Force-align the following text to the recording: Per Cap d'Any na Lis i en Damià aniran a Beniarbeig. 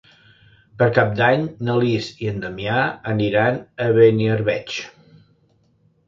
Per 0.77 0.85
Cap 0.93 1.11
d'Any 1.17 1.41
na 1.67 1.75
Lis 1.83 2.07
i 2.25 2.29
en 2.31 2.39
Damià 2.45 2.85
aniran 3.11 3.59
a 3.85 3.87
Beniarbeig. 3.99 4.79